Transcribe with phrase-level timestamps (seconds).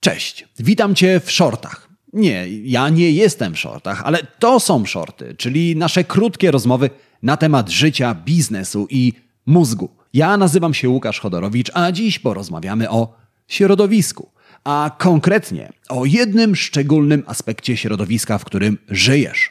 [0.00, 1.88] Cześć, witam Cię w shortach.
[2.12, 6.90] Nie, ja nie jestem w shortach, ale to są shorty, czyli nasze krótkie rozmowy
[7.22, 9.12] na temat życia, biznesu i
[9.46, 9.88] mózgu.
[10.12, 13.16] Ja nazywam się Łukasz Chodorowicz, a dziś porozmawiamy o
[13.48, 14.32] środowisku,
[14.64, 19.50] a konkretnie o jednym szczególnym aspekcie środowiska, w którym żyjesz.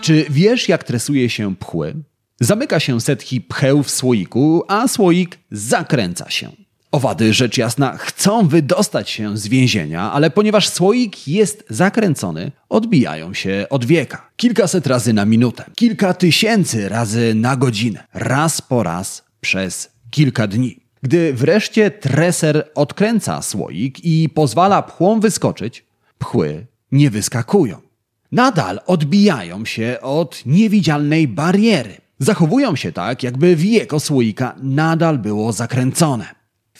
[0.00, 1.94] Czy wiesz, jak tresuje się pchły?
[2.40, 6.65] Zamyka się setki pcheł w słoiku, a słoik zakręca się.
[6.96, 13.66] Owady, rzecz jasna, chcą wydostać się z więzienia, ale ponieważ słoik jest zakręcony, odbijają się
[13.70, 14.30] od wieka.
[14.36, 20.80] Kilkaset razy na minutę, kilka tysięcy razy na godzinę, raz po raz przez kilka dni.
[21.02, 25.84] Gdy wreszcie treser odkręca słoik i pozwala pchłom wyskoczyć,
[26.18, 27.76] pchły nie wyskakują.
[28.32, 31.96] Nadal odbijają się od niewidzialnej bariery.
[32.18, 36.35] Zachowują się tak, jakby wieko słoika nadal było zakręcone.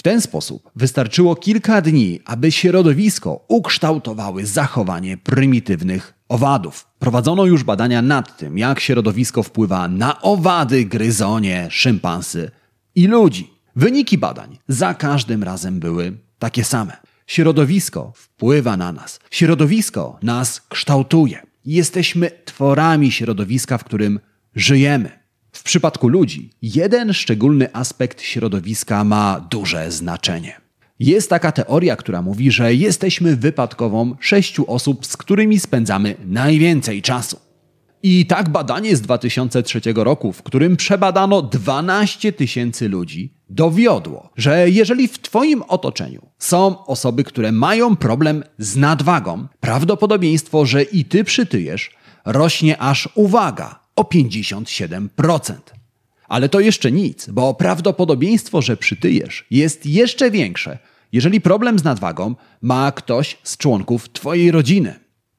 [0.06, 6.86] Ten sposób wystarczyło kilka dni, aby środowisko ukształtowały zachowanie prymitywnych owadów.
[6.98, 12.50] Prowadzono już badania nad tym, jak środowisko wpływa na owady, gryzonie, szympansy
[12.94, 13.50] i ludzi.
[13.76, 16.96] Wyniki badań za każdym razem były takie same.
[17.26, 19.20] Środowisko wpływa na nas.
[19.30, 21.42] Środowisko nas kształtuje.
[21.64, 24.20] Jesteśmy tworami środowiska, w którym
[24.54, 25.25] żyjemy.
[25.56, 30.60] W przypadku ludzi jeden szczególny aspekt środowiska ma duże znaczenie.
[30.98, 37.40] Jest taka teoria, która mówi, że jesteśmy wypadkową sześciu osób, z którymi spędzamy najwięcej czasu.
[38.02, 45.08] I tak badanie z 2003 roku, w którym przebadano 12 tysięcy ludzi, dowiodło, że jeżeli
[45.08, 51.90] w Twoim otoczeniu są osoby, które mają problem z nadwagą, prawdopodobieństwo, że i Ty przytyjesz,
[52.24, 55.54] rośnie aż uwaga o 57%.
[56.28, 60.78] Ale to jeszcze nic, bo prawdopodobieństwo, że przytyjesz, jest jeszcze większe,
[61.12, 64.94] jeżeli problem z nadwagą ma ktoś z członków Twojej rodziny.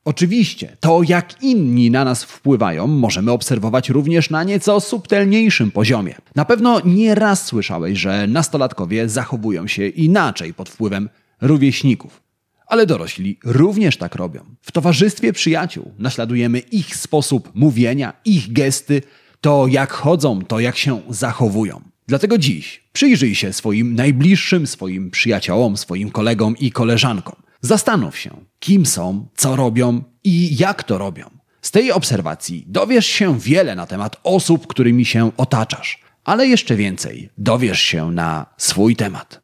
[0.06, 6.16] Oczywiście, to jak inni na nas wpływają, możemy obserwować również na nieco subtelniejszym poziomie.
[6.36, 11.10] Na pewno nie raz słyszałeś, że nastolatkowie zachowują się inaczej pod wpływem
[11.42, 12.27] rówieśników.
[12.68, 14.46] Ale dorośli również tak robią.
[14.62, 19.02] W towarzystwie przyjaciół naśladujemy ich sposób mówienia, ich gesty,
[19.42, 21.82] to jak chodzą, to jak się zachowują.
[22.08, 27.36] Dlatego dziś przyjrzyj się swoim najbliższym, swoim przyjaciołom, swoim kolegom i koleżankom.
[27.62, 28.30] Zastanów się,
[28.60, 31.30] kim są, co robią i jak to robią.
[31.62, 37.30] Z tej obserwacji dowiesz się wiele na temat osób, którymi się otaczasz, ale jeszcze więcej
[37.38, 39.36] dowiesz się na swój temat.